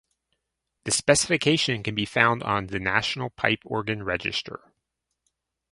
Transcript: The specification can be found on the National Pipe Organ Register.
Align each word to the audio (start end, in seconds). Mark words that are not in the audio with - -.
The 0.85 0.89
specification 0.91 1.83
can 1.83 1.93
be 1.93 2.05
found 2.05 2.41
on 2.41 2.65
the 2.65 2.79
National 2.79 3.29
Pipe 3.29 3.59
Organ 3.65 4.01
Register. 4.01 4.73